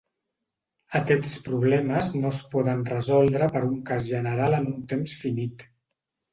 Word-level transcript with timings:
Aquests 0.99 1.33
problemes 1.47 2.09
no 2.23 2.33
es 2.37 2.41
poden 2.55 2.83
resoldre 2.95 3.53
per 3.55 3.63
un 3.69 3.79
cas 3.93 4.11
general 4.17 4.59
en 4.63 4.69
un 4.75 4.85
temps 4.97 5.19
finit. 5.25 5.71